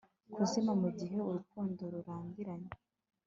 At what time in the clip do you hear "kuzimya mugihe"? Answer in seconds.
0.33-1.17